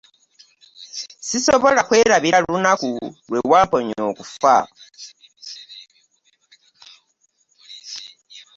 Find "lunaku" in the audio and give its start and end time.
2.45-2.89